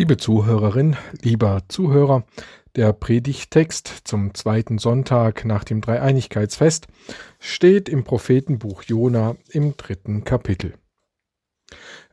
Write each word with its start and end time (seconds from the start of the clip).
Liebe 0.00 0.16
Zuhörerin, 0.16 0.96
lieber 1.20 1.60
Zuhörer, 1.68 2.24
der 2.74 2.94
Predigttext 2.94 3.86
zum 4.04 4.32
zweiten 4.32 4.78
Sonntag 4.78 5.44
nach 5.44 5.62
dem 5.62 5.82
Dreieinigkeitsfest 5.82 6.86
steht 7.38 7.86
im 7.90 8.02
Prophetenbuch 8.02 8.82
Jona 8.84 9.36
im 9.50 9.76
dritten 9.76 10.24
Kapitel. 10.24 10.72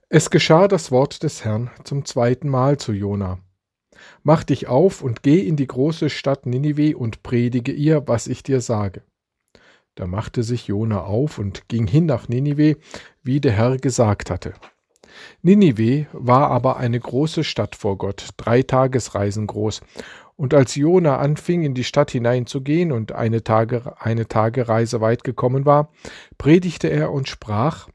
Es 0.10 0.30
geschah 0.30 0.68
das 0.68 0.92
Wort 0.92 1.24
des 1.24 1.46
Herrn 1.46 1.70
zum 1.86 2.04
zweiten 2.04 2.50
Mal 2.50 2.76
zu 2.76 2.92
Jona. 2.92 3.40
Mach 4.22 4.44
dich 4.44 4.68
auf 4.68 5.02
und 5.02 5.24
geh 5.24 5.40
in 5.40 5.56
die 5.56 5.68
große 5.68 6.10
Stadt 6.10 6.46
Ninive 6.46 6.98
und 6.98 7.24
predige 7.24 7.72
ihr, 7.72 8.06
was 8.06 8.28
ich 8.28 8.44
dir 8.44 8.60
sage. 8.60 9.02
Da 9.96 10.08
machte 10.08 10.44
sich 10.44 10.68
Jona 10.68 11.04
auf 11.06 11.40
und 11.40 11.70
ging 11.70 11.88
hin 11.88 12.06
nach 12.06 12.28
Ninive, 12.28 12.76
wie 13.24 13.40
der 13.40 13.54
Herr 13.54 13.78
gesagt 13.78 14.30
hatte. 14.30 14.56
Ninive 15.42 16.08
war 16.14 16.50
aber 16.52 16.78
eine 16.78 17.00
große 17.00 17.44
Stadt 17.44 17.76
vor 17.76 17.98
Gott, 17.98 18.30
drei 18.38 18.64
Tagesreisen 18.64 19.48
groß. 19.48 19.82
Und 20.36 20.54
als 20.54 20.76
Jona 20.76 21.18
anfing, 21.18 21.64
in 21.64 21.74
die 21.74 21.84
Stadt 21.84 22.12
hineinzugehen 22.12 22.92
und 22.92 23.12
eine, 23.12 23.44
Tage, 23.44 23.96
eine 24.00 24.28
Tagereise 24.28 25.02
weit 25.02 25.24
gekommen 25.24 25.66
war, 25.66 25.92
predigte 26.38 26.90
er 26.90 27.12
und 27.12 27.28
sprach, 27.28 27.90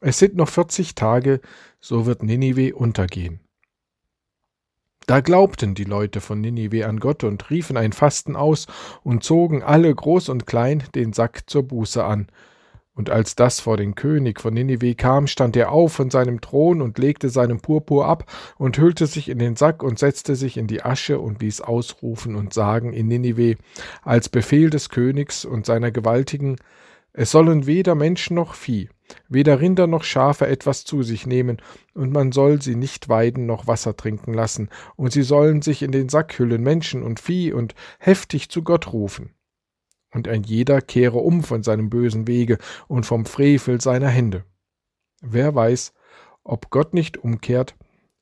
Es 0.00 0.18
sind 0.18 0.36
noch 0.36 0.48
vierzig 0.48 0.94
Tage, 0.94 1.40
so 1.80 2.06
wird 2.06 2.22
Ninive 2.22 2.74
untergehen. 2.74 3.40
Da 5.06 5.20
glaubten 5.20 5.74
die 5.74 5.84
Leute 5.84 6.20
von 6.20 6.40
Ninive 6.40 6.86
an 6.86 7.00
Gott 7.00 7.24
und 7.24 7.48
riefen 7.48 7.76
ein 7.76 7.92
Fasten 7.92 8.36
aus 8.36 8.66
und 9.02 9.24
zogen 9.24 9.62
alle 9.62 9.94
groß 9.94 10.28
und 10.28 10.46
klein 10.46 10.82
den 10.94 11.14
Sack 11.14 11.48
zur 11.48 11.62
Buße 11.62 12.04
an 12.04 12.26
und 12.98 13.10
als 13.10 13.36
das 13.36 13.60
vor 13.60 13.76
den 13.76 13.94
König 13.94 14.40
von 14.40 14.52
Ninive 14.52 14.96
kam, 14.96 15.28
stand 15.28 15.56
er 15.56 15.70
auf 15.70 15.92
von 15.92 16.10
seinem 16.10 16.40
Thron 16.40 16.82
und 16.82 16.98
legte 16.98 17.30
seinen 17.30 17.60
Purpur 17.60 18.06
ab 18.06 18.24
und 18.58 18.76
hüllte 18.76 19.06
sich 19.06 19.28
in 19.28 19.38
den 19.38 19.54
Sack 19.54 19.84
und 19.84 20.00
setzte 20.00 20.34
sich 20.34 20.56
in 20.56 20.66
die 20.66 20.82
Asche 20.82 21.20
und 21.20 21.40
ließ 21.40 21.60
ausrufen 21.60 22.34
und 22.34 22.52
sagen 22.52 22.92
in 22.92 23.06
Ninive 23.06 23.56
als 24.02 24.28
Befehl 24.28 24.68
des 24.68 24.88
Königs 24.88 25.44
und 25.44 25.64
seiner 25.64 25.92
Gewaltigen, 25.92 26.56
es 27.12 27.30
sollen 27.30 27.66
weder 27.66 27.94
Menschen 27.94 28.34
noch 28.34 28.54
Vieh, 28.54 28.88
weder 29.28 29.60
Rinder 29.60 29.86
noch 29.86 30.02
Schafe 30.02 30.48
etwas 30.48 30.84
zu 30.84 31.04
sich 31.04 31.24
nehmen, 31.24 31.62
und 31.94 32.12
man 32.12 32.32
soll 32.32 32.60
sie 32.60 32.74
nicht 32.74 33.08
weiden 33.08 33.46
noch 33.46 33.68
Wasser 33.68 33.96
trinken 33.96 34.34
lassen, 34.34 34.70
und 34.96 35.12
sie 35.12 35.22
sollen 35.22 35.62
sich 35.62 35.84
in 35.84 35.92
den 35.92 36.08
Sack 36.08 36.36
hüllen, 36.36 36.64
Menschen 36.64 37.04
und 37.04 37.20
Vieh, 37.20 37.52
und 37.52 37.76
heftig 38.00 38.48
zu 38.50 38.62
Gott 38.62 38.92
rufen 38.92 39.30
und 40.12 40.28
ein 40.28 40.42
jeder 40.42 40.80
kehre 40.80 41.18
um 41.18 41.42
von 41.42 41.62
seinem 41.62 41.90
bösen 41.90 42.26
Wege 42.26 42.58
und 42.86 43.04
vom 43.04 43.26
Frevel 43.26 43.80
seiner 43.80 44.08
Hände. 44.08 44.44
Wer 45.20 45.54
weiß, 45.54 45.92
ob 46.44 46.70
Gott 46.70 46.94
nicht 46.94 47.18
umkehrt 47.18 47.76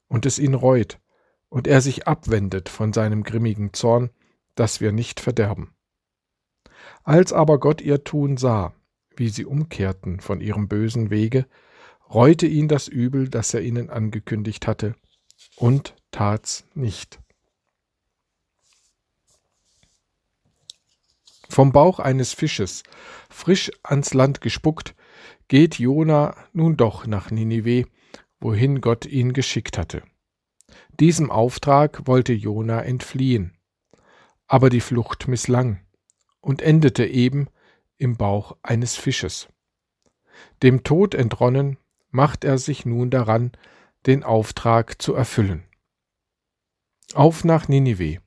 und 0.08 0.26
es 0.26 0.38
ihn 0.38 0.54
reut 0.54 0.98
und 1.48 1.66
er 1.66 1.80
sich 1.80 2.06
abwendet 2.06 2.68
von 2.68 2.92
seinem 2.92 3.22
grimmigen 3.22 3.72
Zorn, 3.72 4.10
dass 4.54 4.80
wir 4.80 4.92
nicht 4.92 5.20
verderben. 5.20 5.74
Als 7.04 7.32
aber 7.32 7.60
Gott 7.60 7.80
ihr 7.80 8.04
Tun 8.04 8.36
sah, 8.36 8.74
wie 9.16 9.28
sie 9.28 9.44
umkehrten 9.44 10.20
von 10.20 10.40
ihrem 10.40 10.68
bösen 10.68 11.10
Wege, 11.10 11.46
reute 12.12 12.46
ihn 12.46 12.68
das 12.68 12.88
Übel, 12.88 13.28
das 13.28 13.54
er 13.54 13.62
ihnen 13.62 13.90
angekündigt 13.90 14.66
hatte, 14.66 14.94
und 15.56 15.94
tat's 16.10 16.66
nicht. 16.74 17.20
Vom 21.48 21.72
Bauch 21.72 21.98
eines 21.98 22.32
Fisches, 22.32 22.82
frisch 23.30 23.70
ans 23.82 24.14
Land 24.14 24.40
gespuckt, 24.40 24.94
geht 25.48 25.78
Jona 25.78 26.36
nun 26.52 26.76
doch 26.76 27.06
nach 27.06 27.30
Ninive, 27.30 27.86
wohin 28.40 28.80
Gott 28.80 29.06
ihn 29.06 29.32
geschickt 29.32 29.78
hatte. 29.78 30.02
Diesem 30.98 31.30
Auftrag 31.30 32.06
wollte 32.06 32.32
Jona 32.32 32.82
entfliehen, 32.82 33.56
aber 34.46 34.70
die 34.70 34.80
Flucht 34.80 35.28
misslang 35.28 35.80
und 36.40 36.62
endete 36.62 37.06
eben 37.06 37.48
im 37.98 38.16
Bauch 38.16 38.56
eines 38.62 38.96
Fisches. 38.96 39.48
Dem 40.62 40.84
Tod 40.84 41.14
entronnen, 41.14 41.78
macht 42.10 42.44
er 42.44 42.58
sich 42.58 42.86
nun 42.86 43.10
daran, 43.10 43.52
den 44.06 44.22
Auftrag 44.22 45.00
zu 45.02 45.14
erfüllen. 45.14 45.64
Auf 47.14 47.44
nach 47.44 47.68
Ninive, 47.68 48.20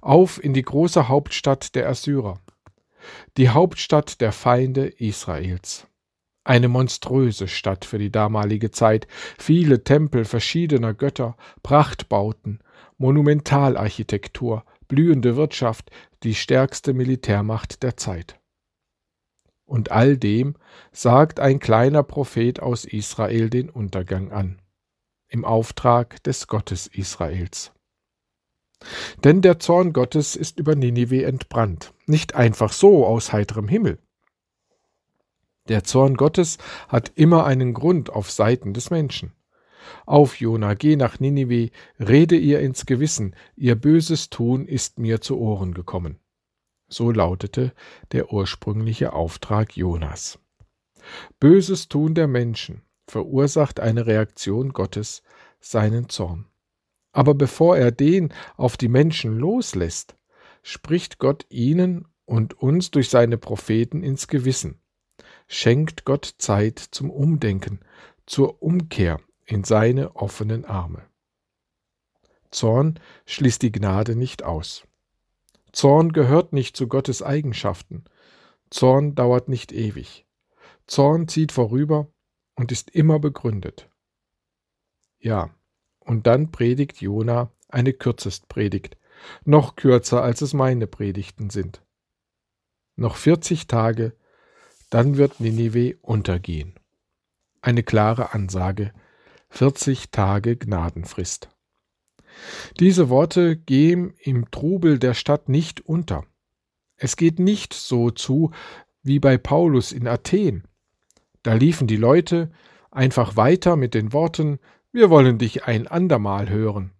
auf 0.00 0.42
in 0.42 0.54
die 0.54 0.62
große 0.62 1.08
Hauptstadt 1.08 1.74
der 1.74 1.88
Assyrer, 1.88 2.40
die 3.36 3.48
Hauptstadt 3.48 4.20
der 4.20 4.32
Feinde 4.32 4.86
Israels. 4.86 5.86
Eine 6.44 6.68
monströse 6.68 7.48
Stadt 7.48 7.84
für 7.84 7.98
die 7.98 8.10
damalige 8.10 8.70
Zeit, 8.70 9.06
viele 9.38 9.84
Tempel 9.84 10.24
verschiedener 10.24 10.94
Götter, 10.94 11.36
Prachtbauten, 11.62 12.60
Monumentalarchitektur, 12.96 14.64
blühende 14.88 15.36
Wirtschaft, 15.36 15.90
die 16.22 16.34
stärkste 16.34 16.92
Militärmacht 16.92 17.82
der 17.82 17.96
Zeit. 17.96 18.38
Und 19.64 19.92
all 19.92 20.16
dem 20.16 20.56
sagt 20.90 21.38
ein 21.38 21.60
kleiner 21.60 22.02
Prophet 22.02 22.60
aus 22.60 22.84
Israel 22.84 23.50
den 23.50 23.70
Untergang 23.70 24.32
an, 24.32 24.60
im 25.28 25.44
Auftrag 25.44 26.22
des 26.24 26.48
Gottes 26.48 26.88
Israels. 26.88 27.72
Denn 29.24 29.42
der 29.42 29.58
Zorn 29.58 29.92
Gottes 29.92 30.36
ist 30.36 30.58
über 30.58 30.74
Ninive 30.74 31.24
entbrannt, 31.24 31.92
nicht 32.06 32.34
einfach 32.34 32.72
so 32.72 33.06
aus 33.06 33.32
heiterem 33.32 33.68
Himmel. 33.68 33.98
Der 35.68 35.84
Zorn 35.84 36.16
Gottes 36.16 36.58
hat 36.88 37.12
immer 37.14 37.44
einen 37.44 37.74
Grund 37.74 38.10
auf 38.10 38.30
Seiten 38.30 38.72
des 38.74 38.90
Menschen. 38.90 39.32
Auf, 40.06 40.40
Jona, 40.40 40.74
geh 40.74 40.96
nach 40.96 41.20
Ninive, 41.20 41.70
rede 41.98 42.36
ihr 42.36 42.60
ins 42.60 42.86
Gewissen, 42.86 43.34
ihr 43.56 43.76
böses 43.76 44.30
Tun 44.30 44.66
ist 44.66 44.98
mir 44.98 45.20
zu 45.20 45.38
Ohren 45.38 45.74
gekommen. 45.74 46.18
So 46.88 47.12
lautete 47.12 47.72
der 48.12 48.32
ursprüngliche 48.32 49.12
Auftrag 49.12 49.76
Jonas. 49.76 50.38
Böses 51.38 51.88
Tun 51.88 52.14
der 52.14 52.26
Menschen 52.26 52.82
verursacht 53.06 53.80
eine 53.80 54.06
Reaktion 54.06 54.72
Gottes, 54.72 55.22
seinen 55.60 56.08
Zorn. 56.08 56.49
Aber 57.12 57.34
bevor 57.34 57.76
er 57.76 57.90
den 57.90 58.32
auf 58.56 58.76
die 58.76 58.88
Menschen 58.88 59.36
loslässt, 59.36 60.16
spricht 60.62 61.18
Gott 61.18 61.46
ihnen 61.48 62.06
und 62.24 62.54
uns 62.54 62.90
durch 62.90 63.08
seine 63.08 63.38
Propheten 63.38 64.02
ins 64.02 64.28
Gewissen, 64.28 64.80
schenkt 65.48 66.04
Gott 66.04 66.34
Zeit 66.38 66.78
zum 66.78 67.10
Umdenken, 67.10 67.80
zur 68.26 68.62
Umkehr 68.62 69.20
in 69.44 69.64
seine 69.64 70.14
offenen 70.14 70.64
Arme. 70.64 71.02
Zorn 72.50 73.00
schließt 73.26 73.62
die 73.62 73.72
Gnade 73.72 74.14
nicht 74.14 74.42
aus. 74.42 74.86
Zorn 75.72 76.12
gehört 76.12 76.52
nicht 76.52 76.76
zu 76.76 76.88
Gottes 76.88 77.22
Eigenschaften. 77.22 78.04
Zorn 78.70 79.14
dauert 79.14 79.48
nicht 79.48 79.72
ewig. 79.72 80.26
Zorn 80.86 81.28
zieht 81.28 81.52
vorüber 81.52 82.08
und 82.54 82.72
ist 82.72 82.90
immer 82.90 83.18
begründet. 83.18 83.88
Ja, 85.18 85.50
und 86.00 86.26
dann 86.26 86.50
predigt 86.50 87.00
Jona 87.00 87.50
eine 87.68 87.92
Kürzestpredigt, 87.92 88.96
noch 89.44 89.76
kürzer 89.76 90.22
als 90.22 90.42
es 90.42 90.54
meine 90.54 90.86
Predigten 90.86 91.50
sind. 91.50 91.82
Noch 92.96 93.16
40 93.16 93.66
Tage, 93.66 94.14
dann 94.90 95.16
wird 95.16 95.40
Ninive 95.40 95.96
untergehen. 96.02 96.74
Eine 97.62 97.82
klare 97.82 98.34
Ansage, 98.34 98.92
40 99.50 100.10
Tage 100.10 100.56
Gnadenfrist. 100.56 101.48
Diese 102.78 103.08
Worte 103.08 103.56
gehen 103.56 104.14
im 104.18 104.50
Trubel 104.50 104.98
der 104.98 105.14
Stadt 105.14 105.48
nicht 105.48 105.80
unter. 105.80 106.24
Es 106.96 107.16
geht 107.16 107.38
nicht 107.38 107.74
so 107.74 108.10
zu 108.10 108.52
wie 109.02 109.18
bei 109.18 109.38
Paulus 109.38 109.92
in 109.92 110.06
Athen. 110.06 110.64
Da 111.42 111.54
liefen 111.54 111.86
die 111.86 111.96
Leute 111.96 112.50
einfach 112.90 113.36
weiter 113.36 113.76
mit 113.76 113.94
den 113.94 114.12
Worten 114.12 114.58
wir 114.92 115.10
wollen 115.10 115.38
dich 115.38 115.64
ein 115.64 115.86
andermal 115.86 116.48
hören. 116.48 116.92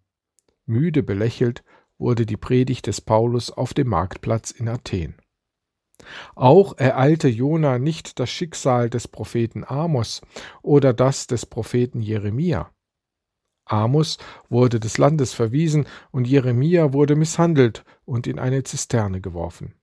Müde 0.67 1.03
belächelt 1.03 1.65
wurde 1.99 2.27
die 2.27 2.37
Predigt 2.37 2.87
des 2.87 3.01
Paulus 3.01 3.51
auf 3.51 3.75
dem 3.75 3.89
Marktplatz 3.89 4.51
in 4.51 4.69
Athen. 4.69 5.17
Auch 6.35 6.79
ereilte 6.79 7.29
Jona 7.29 7.79
nicht 7.79 8.19
das 8.19 8.31
Schicksal 8.31 8.89
des 8.89 9.09
Propheten 9.09 9.65
Amos 9.65 10.23
oder 10.63 10.93
das 10.93 11.27
des 11.27 11.45
Propheten 11.45 12.01
Jeremia. 12.01 12.71
Amos 13.67 14.19
wurde 14.49 14.81
des 14.81 14.99
Landes 14.99 15.33
verwiesen 15.33 15.87
und 16.11 16.27
Jeremia 16.27 16.93
wurde 16.93 17.17
misshandelt 17.17 17.85
und 18.05 18.27
in 18.27 18.39
eine 18.39 18.65
Zisterne 18.65 19.21
geworfen. 19.21 19.75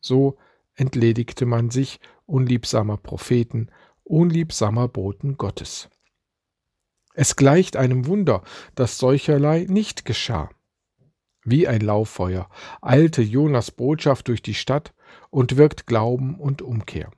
So 0.00 0.36
entledigte 0.74 1.46
man 1.46 1.70
sich 1.70 2.00
unliebsamer 2.26 2.98
Propheten, 2.98 3.70
unliebsamer 4.04 4.88
Boten 4.88 5.36
Gottes. 5.38 5.88
Es 7.18 7.34
gleicht 7.34 7.78
einem 7.78 8.06
Wunder, 8.06 8.42
dass 8.74 8.98
solcherlei 8.98 9.64
nicht 9.70 10.04
geschah. 10.04 10.50
Wie 11.44 11.66
ein 11.66 11.80
Lauffeuer 11.80 12.50
eilte 12.82 13.22
Jonas 13.22 13.70
Botschaft 13.70 14.28
durch 14.28 14.42
die 14.42 14.52
Stadt 14.52 14.92
und 15.30 15.56
wirkt 15.56 15.86
Glauben 15.86 16.34
und 16.38 16.60
Umkehr. 16.60 17.10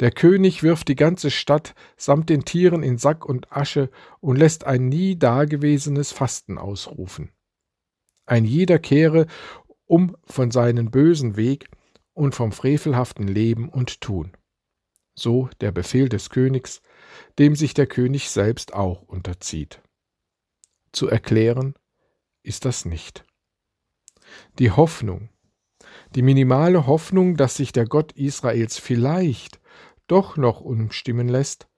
Der 0.00 0.10
König 0.10 0.64
wirft 0.64 0.88
die 0.88 0.96
ganze 0.96 1.30
Stadt 1.30 1.76
samt 1.96 2.28
den 2.28 2.44
Tieren 2.44 2.82
in 2.82 2.98
Sack 2.98 3.24
und 3.24 3.52
Asche 3.52 3.88
und 4.18 4.34
lässt 4.34 4.66
ein 4.66 4.88
nie 4.88 5.16
dagewesenes 5.16 6.10
Fasten 6.10 6.58
ausrufen. 6.58 7.30
Ein 8.26 8.44
jeder 8.44 8.80
kehre 8.80 9.28
um 9.86 10.16
von 10.24 10.50
seinem 10.50 10.90
bösen 10.90 11.36
Weg 11.36 11.68
und 12.14 12.34
vom 12.34 12.50
frevelhaften 12.50 13.28
Leben 13.28 13.68
und 13.68 14.00
Tun. 14.00 14.32
So 15.14 15.48
der 15.60 15.72
Befehl 15.72 16.08
des 16.08 16.30
Königs, 16.30 16.82
dem 17.38 17.54
sich 17.56 17.74
der 17.74 17.86
König 17.86 18.30
selbst 18.30 18.74
auch 18.74 19.02
unterzieht. 19.02 19.80
Zu 20.92 21.08
erklären 21.08 21.74
ist 22.42 22.64
das 22.64 22.84
nicht. 22.84 23.24
Die 24.58 24.70
Hoffnung, 24.70 25.28
die 26.14 26.22
minimale 26.22 26.86
Hoffnung, 26.86 27.36
dass 27.36 27.56
sich 27.56 27.72
der 27.72 27.86
Gott 27.86 28.12
Israels 28.12 28.78
vielleicht 28.78 29.60
doch 30.06 30.36
noch 30.36 30.60
umstimmen 30.60 31.28
lässt, 31.28 31.68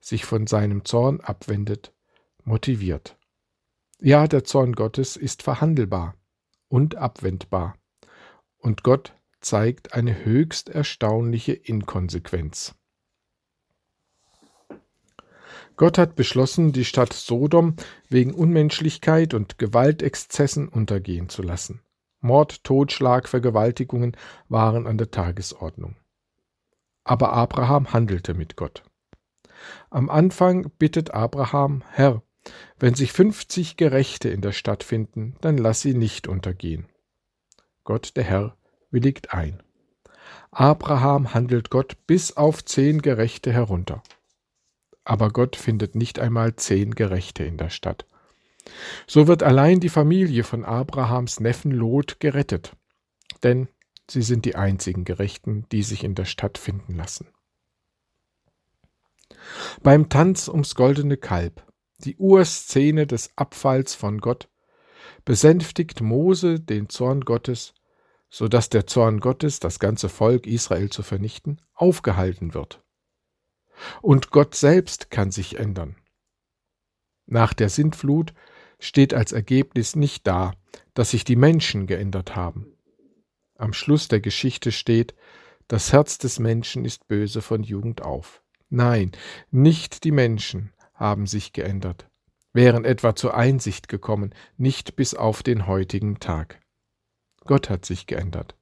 sich 0.00 0.24
von 0.24 0.46
seinem 0.46 0.84
Zorn 0.84 1.20
abwendet, 1.20 1.92
motiviert. 2.44 3.16
Ja, 4.00 4.26
der 4.26 4.44
Zorn 4.44 4.72
Gottes 4.72 5.16
ist 5.16 5.42
verhandelbar 5.42 6.14
und 6.68 6.96
abwendbar, 6.96 7.76
und 8.58 8.82
Gott 8.82 9.14
zeigt 9.40 9.94
eine 9.94 10.24
höchst 10.24 10.68
erstaunliche 10.68 11.52
Inkonsequenz. 11.52 12.74
Gott 15.76 15.98
hat 15.98 16.14
beschlossen, 16.14 16.72
die 16.72 16.84
Stadt 16.84 17.12
Sodom 17.12 17.74
wegen 18.08 18.32
Unmenschlichkeit 18.32 19.34
und 19.34 19.58
Gewaltexzessen 19.58 20.68
untergehen 20.68 21.28
zu 21.28 21.42
lassen. 21.42 21.80
Mord, 22.20 22.62
Totschlag, 22.64 23.28
Vergewaltigungen 23.28 24.16
waren 24.48 24.86
an 24.86 24.98
der 24.98 25.10
Tagesordnung. 25.10 25.96
Aber 27.02 27.32
Abraham 27.32 27.92
handelte 27.92 28.34
mit 28.34 28.56
Gott. 28.56 28.82
Am 29.90 30.08
Anfang 30.08 30.70
bittet 30.78 31.12
Abraham, 31.12 31.82
Herr, 31.90 32.22
wenn 32.78 32.94
sich 32.94 33.12
fünfzig 33.12 33.76
Gerechte 33.76 34.28
in 34.28 34.42
der 34.42 34.52
Stadt 34.52 34.84
finden, 34.84 35.36
dann 35.40 35.58
lass 35.58 35.80
sie 35.80 35.94
nicht 35.94 36.28
untergehen. 36.28 36.86
Gott 37.82 38.16
der 38.16 38.24
Herr 38.24 38.56
willigt 38.90 39.34
ein. 39.34 39.62
Abraham 40.50 41.34
handelt 41.34 41.70
Gott 41.70 41.96
bis 42.06 42.36
auf 42.36 42.64
zehn 42.64 43.02
Gerechte 43.02 43.52
herunter 43.52 44.02
aber 45.04 45.30
Gott 45.30 45.56
findet 45.56 45.94
nicht 45.94 46.18
einmal 46.18 46.56
zehn 46.56 46.94
Gerechte 46.94 47.44
in 47.44 47.56
der 47.56 47.70
Stadt. 47.70 48.06
So 49.06 49.26
wird 49.26 49.42
allein 49.42 49.80
die 49.80 49.90
Familie 49.90 50.44
von 50.44 50.64
Abrahams 50.64 51.40
Neffen 51.40 51.70
Lot 51.70 52.18
gerettet, 52.20 52.76
denn 53.42 53.68
sie 54.10 54.22
sind 54.22 54.44
die 54.46 54.56
einzigen 54.56 55.04
Gerechten, 55.04 55.66
die 55.70 55.82
sich 55.82 56.04
in 56.04 56.14
der 56.14 56.24
Stadt 56.24 56.56
finden 56.58 56.94
lassen. 56.94 57.28
Beim 59.82 60.08
Tanz 60.08 60.48
ums 60.48 60.74
goldene 60.74 61.18
Kalb, 61.18 61.66
die 61.98 62.16
Urszene 62.16 63.06
des 63.06 63.30
Abfalls 63.36 63.94
von 63.94 64.18
Gott, 64.18 64.48
besänftigt 65.24 66.00
Mose 66.00 66.60
den 66.60 66.88
Zorn 66.88 67.22
Gottes, 67.22 67.74
so 68.30 68.48
dass 68.48 68.68
der 68.68 68.86
Zorn 68.86 69.20
Gottes, 69.20 69.60
das 69.60 69.78
ganze 69.78 70.08
Volk 70.08 70.46
Israel 70.46 70.90
zu 70.90 71.02
vernichten, 71.02 71.60
aufgehalten 71.74 72.54
wird. 72.54 72.83
Und 74.02 74.30
Gott 74.30 74.54
selbst 74.54 75.10
kann 75.10 75.30
sich 75.30 75.58
ändern. 75.58 75.96
Nach 77.26 77.54
der 77.54 77.68
Sintflut 77.68 78.34
steht 78.78 79.14
als 79.14 79.32
Ergebnis 79.32 79.96
nicht 79.96 80.26
da, 80.26 80.52
dass 80.94 81.10
sich 81.10 81.24
die 81.24 81.36
Menschen 81.36 81.86
geändert 81.86 82.36
haben. 82.36 82.76
Am 83.56 83.72
Schluss 83.72 84.08
der 84.08 84.20
Geschichte 84.20 84.72
steht, 84.72 85.14
das 85.68 85.92
Herz 85.92 86.18
des 86.18 86.38
Menschen 86.38 86.84
ist 86.84 87.08
böse 87.08 87.40
von 87.40 87.62
Jugend 87.62 88.02
auf. 88.02 88.42
Nein, 88.68 89.12
nicht 89.50 90.04
die 90.04 90.10
Menschen 90.10 90.72
haben 90.92 91.26
sich 91.26 91.52
geändert, 91.52 92.08
wären 92.52 92.84
etwa 92.84 93.14
zur 93.14 93.34
Einsicht 93.34 93.88
gekommen, 93.88 94.34
nicht 94.56 94.96
bis 94.96 95.14
auf 95.14 95.42
den 95.42 95.66
heutigen 95.66 96.18
Tag. 96.18 96.60
Gott 97.44 97.70
hat 97.70 97.84
sich 97.84 98.06
geändert. 98.06 98.56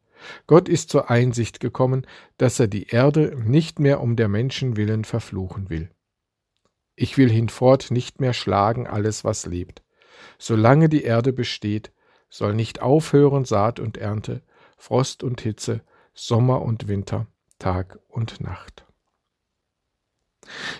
Gott 0.46 0.68
ist 0.68 0.90
zur 0.90 1.10
Einsicht 1.10 1.60
gekommen, 1.60 2.06
dass 2.36 2.60
er 2.60 2.68
die 2.68 2.88
Erde 2.88 3.36
nicht 3.44 3.78
mehr 3.78 4.00
um 4.00 4.16
der 4.16 4.28
Menschen 4.28 4.76
willen 4.76 5.04
verfluchen 5.04 5.70
will. 5.70 5.90
Ich 6.94 7.16
will 7.16 7.30
hinfort 7.30 7.90
nicht 7.90 8.20
mehr 8.20 8.32
schlagen 8.32 8.86
alles, 8.86 9.24
was 9.24 9.46
lebt. 9.46 9.82
Solange 10.38 10.88
die 10.88 11.02
Erde 11.02 11.32
besteht, 11.32 11.92
soll 12.28 12.54
nicht 12.54 12.82
aufhören 12.82 13.44
Saat 13.44 13.80
und 13.80 13.96
Ernte, 13.96 14.42
Frost 14.76 15.22
und 15.22 15.40
Hitze, 15.40 15.82
Sommer 16.14 16.62
und 16.62 16.88
Winter, 16.88 17.26
Tag 17.58 17.98
und 18.08 18.40
Nacht. 18.40 18.84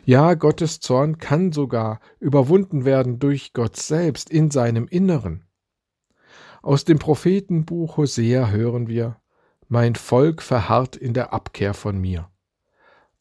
Ja, 0.05 0.35
Gottes 0.35 0.81
Zorn 0.81 1.19
kann 1.19 1.53
sogar 1.53 2.01
überwunden 2.19 2.85
werden 2.85 3.19
durch 3.19 3.53
Gott 3.53 3.77
selbst 3.77 4.31
in 4.31 4.51
seinem 4.51 4.87
Inneren. 4.89 5.45
Aus 6.63 6.85
dem 6.85 6.99
Prophetenbuch 6.99 7.97
Hosea 7.97 8.49
hören 8.49 8.89
wir, 8.89 9.22
mein 9.73 9.95
Volk 9.95 10.43
verharrt 10.43 10.97
in 10.97 11.15
der 11.15 11.33
Abkehr 11.33 11.73
von 11.73 11.99
mir. 11.99 12.29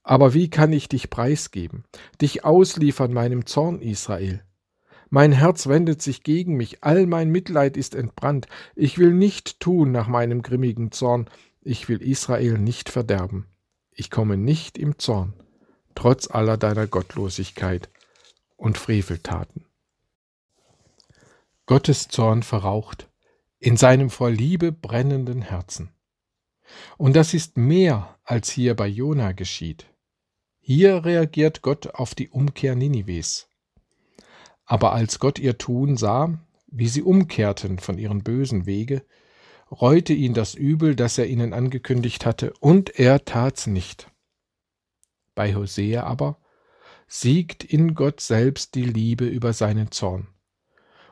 Aber 0.04 0.34
wie 0.34 0.50
kann 0.50 0.74
ich 0.74 0.90
dich 0.90 1.10
preisgeben, 1.10 1.86
dich 2.20 2.44
ausliefern 2.44 3.14
meinem 3.14 3.46
Zorn, 3.46 3.80
Israel? 3.80 4.44
Mein 5.10 5.32
Herz 5.32 5.68
wendet 5.68 6.02
sich 6.02 6.24
gegen 6.24 6.58
mich, 6.58 6.84
all 6.84 7.06
mein 7.06 7.30
Mitleid 7.30 7.78
ist 7.78 7.96
entbrannt, 7.96 8.48
ich 8.76 8.98
will 8.98 9.14
nicht 9.14 9.62
tun 9.62 9.94
nach 9.94 10.10
meinem 10.10 10.42
grimmigen 10.42 10.92
Zorn, 10.92 11.30
ich 11.62 11.88
will 11.88 12.02
Israel 12.02 12.58
nicht 12.58 12.90
verderben. 12.90 13.48
Ich 13.94 14.12
komme 14.12 14.36
nicht 14.36 14.78
im 14.78 15.00
Zorn, 15.00 15.34
trotz 15.96 16.30
aller 16.30 16.58
deiner 16.58 16.86
Gottlosigkeit 16.86 17.90
und 18.58 18.78
Freveltaten. 18.78 19.64
Gottes 21.66 22.10
Zorn 22.10 22.44
verraucht 22.44 23.08
in 23.58 23.78
seinem 23.78 24.10
vor 24.10 24.30
Liebe 24.30 24.74
brennenden 24.74 25.42
Herzen. 25.42 25.92
Und 26.98 27.16
das 27.16 27.34
ist 27.34 27.58
mehr, 27.58 28.18
als 28.24 28.50
hier 28.50 28.76
bei 28.76 28.88
Jona 28.88 29.32
geschieht. 29.32 29.88
Hier 30.60 31.06
reagiert 31.06 31.62
Gott 31.62 31.88
auf 31.88 32.16
die 32.16 32.30
Umkehr 32.30 32.76
Ninives. 32.76 33.50
Aber 34.66 34.94
als 34.94 35.20
Gott 35.20 35.40
ihr 35.40 35.58
Tun 35.58 35.98
sah, 35.98 36.40
wie 36.68 36.88
sie 36.88 37.02
umkehrten 37.02 37.80
von 37.80 37.98
ihren 37.98 38.24
bösen 38.24 38.66
Wege, 38.66 39.04
reute 39.70 40.14
ihn 40.14 40.34
das 40.34 40.54
Übel, 40.54 40.96
das 40.96 41.18
er 41.18 41.28
ihnen 41.28 41.54
angekündigt 41.54 42.26
hatte, 42.26 42.54
und 42.60 42.98
er 43.00 43.26
tat's 43.26 43.68
nicht. 43.68 44.12
Bei 45.36 45.56
Hosea 45.56 46.04
aber 46.04 46.38
siegt 47.08 47.64
in 47.64 47.94
Gott 47.94 48.22
selbst 48.22 48.76
die 48.76 48.86
Liebe 48.86 49.26
über 49.26 49.54
seinen 49.54 49.92
Zorn 49.92 50.28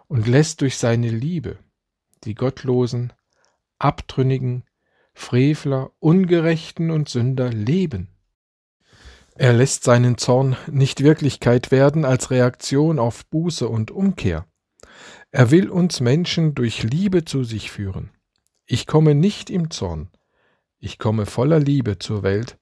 und 0.07 0.27
lässt 0.27 0.61
durch 0.61 0.77
seine 0.77 1.09
Liebe 1.09 1.59
die 2.23 2.35
Gottlosen, 2.35 3.13
Abtrünnigen, 3.77 4.63
Frevler, 5.19 5.91
Ungerechten 5.99 6.89
und 6.89 7.09
Sünder 7.09 7.51
leben. 7.51 8.07
Er 9.35 9.51
lässt 9.51 9.83
seinen 9.83 10.17
Zorn 10.17 10.55
nicht 10.71 11.03
Wirklichkeit 11.03 11.71
werden 11.71 12.05
als 12.05 12.31
Reaktion 12.31 12.99
auf 12.99 13.25
Buße 13.27 13.67
und 13.67 13.91
Umkehr. 13.91 14.47
Er 15.29 15.51
will 15.51 15.69
uns 15.69 15.99
Menschen 15.99 16.55
durch 16.55 16.83
Liebe 16.83 17.25
zu 17.25 17.43
sich 17.43 17.69
führen. 17.69 18.11
Ich 18.65 18.87
komme 18.87 19.13
nicht 19.13 19.49
im 19.49 19.69
Zorn, 19.69 20.09
ich 20.79 20.97
komme 20.97 21.25
voller 21.25 21.59
Liebe 21.59 21.99
zur 21.99 22.23
Welt, 22.23 22.57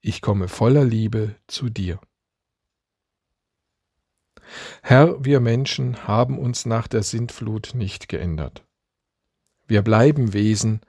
ich 0.00 0.22
komme 0.22 0.48
voller 0.48 0.84
Liebe 0.84 1.36
zu 1.48 1.68
dir. 1.68 2.00
Herr, 4.82 5.22
wir 5.22 5.40
Menschen 5.40 6.08
haben 6.08 6.38
uns 6.38 6.64
nach 6.64 6.88
der 6.88 7.02
Sintflut 7.02 7.72
nicht 7.74 8.08
geändert. 8.08 8.64
Wir 9.66 9.82
bleiben 9.82 10.32
Wesen, 10.32 10.80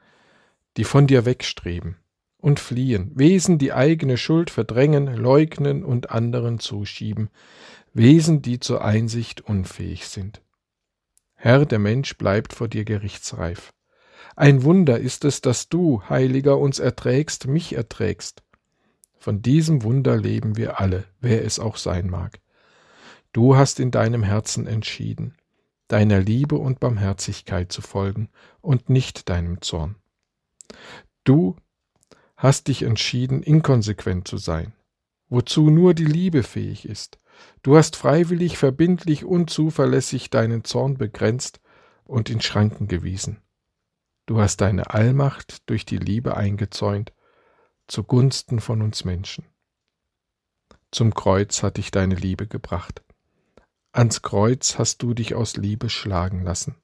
die 0.79 0.85
von 0.85 1.07
dir 1.07 1.25
wegstreben 1.25 1.97
und 2.37 2.61
fliehen, 2.61 3.11
Wesen, 3.13 3.57
die 3.57 3.73
eigene 3.73 4.15
Schuld 4.15 4.49
verdrängen, 4.49 5.07
leugnen 5.13 5.83
und 5.83 6.09
anderen 6.09 6.59
zuschieben, 6.59 7.29
Wesen, 7.91 8.41
die 8.41 8.61
zur 8.61 8.81
Einsicht 8.81 9.41
unfähig 9.41 10.07
sind. 10.07 10.41
Herr, 11.35 11.65
der 11.65 11.79
Mensch 11.79 12.17
bleibt 12.17 12.53
vor 12.53 12.69
dir 12.69 12.85
gerichtsreif. 12.85 13.73
Ein 14.37 14.63
Wunder 14.63 14.97
ist 14.97 15.25
es, 15.25 15.41
dass 15.41 15.67
du, 15.67 16.01
Heiliger, 16.07 16.57
uns 16.57 16.79
erträgst, 16.79 17.47
mich 17.47 17.75
erträgst. 17.75 18.41
Von 19.17 19.41
diesem 19.41 19.83
Wunder 19.83 20.15
leben 20.15 20.55
wir 20.55 20.79
alle, 20.79 21.03
wer 21.19 21.43
es 21.43 21.59
auch 21.59 21.75
sein 21.75 22.09
mag. 22.09 22.39
Du 23.33 23.57
hast 23.57 23.81
in 23.81 23.91
deinem 23.91 24.23
Herzen 24.23 24.65
entschieden, 24.65 25.35
deiner 25.89 26.21
Liebe 26.21 26.55
und 26.55 26.79
Barmherzigkeit 26.79 27.69
zu 27.69 27.81
folgen 27.81 28.29
und 28.61 28.89
nicht 28.89 29.27
deinem 29.27 29.61
Zorn. 29.61 29.97
Du 31.23 31.55
hast 32.37 32.67
dich 32.67 32.83
entschieden, 32.83 33.43
inkonsequent 33.43 34.27
zu 34.27 34.37
sein, 34.37 34.73
wozu 35.29 35.69
nur 35.69 35.93
die 35.93 36.05
Liebe 36.05 36.43
fähig 36.43 36.87
ist. 36.87 37.17
Du 37.63 37.77
hast 37.77 37.95
freiwillig, 37.95 38.57
verbindlich 38.57 39.25
und 39.25 39.49
zuverlässig 39.49 40.29
deinen 40.29 40.63
Zorn 40.63 40.97
begrenzt 40.97 41.59
und 42.05 42.29
in 42.29 42.41
Schranken 42.41 42.87
gewiesen. 42.87 43.41
Du 44.25 44.39
hast 44.39 44.61
deine 44.61 44.93
Allmacht 44.93 45.69
durch 45.69 45.85
die 45.85 45.97
Liebe 45.97 46.37
eingezäunt, 46.37 47.13
zugunsten 47.87 48.59
von 48.59 48.81
uns 48.81 49.05
Menschen. 49.05 49.45
Zum 50.91 51.13
Kreuz 51.13 51.61
hat 51.61 51.77
dich 51.77 51.91
deine 51.91 52.15
Liebe 52.15 52.47
gebracht. 52.47 53.03
Ans 53.91 54.21
Kreuz 54.21 54.77
hast 54.77 55.01
du 55.01 55.13
dich 55.13 55.35
aus 55.35 55.57
Liebe 55.57 55.89
schlagen 55.89 56.43
lassen. 56.43 56.75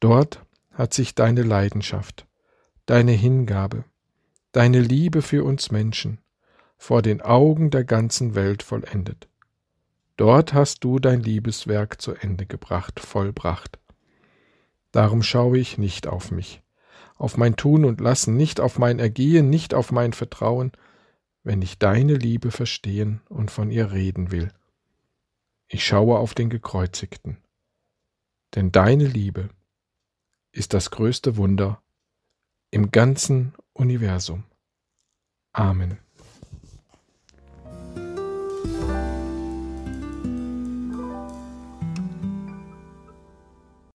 Dort 0.00 0.44
hat 0.72 0.94
sich 0.94 1.14
deine 1.14 1.42
Leidenschaft, 1.42 2.26
deine 2.88 3.12
Hingabe, 3.12 3.84
deine 4.52 4.80
Liebe 4.80 5.20
für 5.20 5.44
uns 5.44 5.70
Menschen 5.70 6.20
vor 6.78 7.02
den 7.02 7.20
Augen 7.20 7.70
der 7.70 7.84
ganzen 7.84 8.34
Welt 8.34 8.62
vollendet. 8.62 9.28
Dort 10.16 10.54
hast 10.54 10.84
du 10.84 10.98
dein 10.98 11.20
Liebeswerk 11.20 12.00
zu 12.00 12.14
Ende 12.14 12.46
gebracht, 12.46 12.98
vollbracht. 12.98 13.78
Darum 14.90 15.22
schaue 15.22 15.58
ich 15.58 15.76
nicht 15.76 16.06
auf 16.06 16.30
mich, 16.30 16.62
auf 17.16 17.36
mein 17.36 17.56
Tun 17.56 17.84
und 17.84 18.00
Lassen, 18.00 18.38
nicht 18.38 18.58
auf 18.58 18.78
mein 18.78 18.98
Ergehen, 18.98 19.50
nicht 19.50 19.74
auf 19.74 19.92
mein 19.92 20.14
Vertrauen, 20.14 20.72
wenn 21.42 21.60
ich 21.60 21.78
deine 21.78 22.14
Liebe 22.14 22.50
verstehen 22.50 23.20
und 23.28 23.50
von 23.50 23.70
ihr 23.70 23.92
reden 23.92 24.30
will. 24.30 24.50
Ich 25.66 25.84
schaue 25.84 26.18
auf 26.18 26.32
den 26.32 26.48
Gekreuzigten, 26.48 27.36
denn 28.54 28.72
deine 28.72 29.04
Liebe 29.04 29.50
ist 30.52 30.72
das 30.72 30.90
größte 30.90 31.36
Wunder 31.36 31.82
im 32.70 32.90
ganzen 32.90 33.54
Universum. 33.72 34.44
Amen. 35.52 35.98